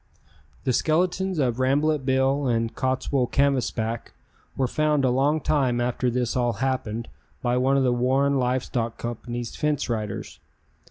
The 0.63 0.73
skeletons 0.73 1.37
of 1.37 1.59
Rambolet 1.59 2.03
Bill 2.07 2.47
and 2.47 2.73
Cottswool 2.73 3.29
Canvasback 3.31 4.13
were 4.57 4.65
found 4.65 5.05
a 5.05 5.11
long 5.11 5.39
time 5.39 5.79
after 5.79 6.09
this 6.09 6.35
all 6.35 6.53
happened 6.53 7.07
by 7.43 7.55
one 7.57 7.77
of 7.77 7.83
the 7.83 7.93
Warren 7.93 8.39
Live 8.39 8.63
Stock 8.63 8.97
Company's 8.97 9.55
fence 9.55 9.89
riders. 9.89 10.39